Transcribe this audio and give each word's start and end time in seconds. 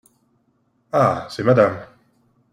Ah! 0.91 1.27
c’est 1.29 1.43
madame… 1.43 1.77